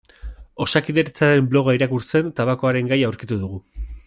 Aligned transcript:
Osakidetzaren 0.65 1.51
bloga 1.51 1.77
irakurtzen 1.79 2.35
tabakoaren 2.41 2.91
gaia 2.95 3.11
aurkitu 3.13 3.43
dugu. 3.45 3.63